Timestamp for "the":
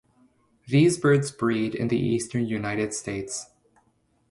1.89-1.95